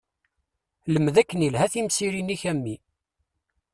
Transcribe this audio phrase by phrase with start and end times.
[0.93, 2.75] Lmed akken ilha timsirin-ik a mmi!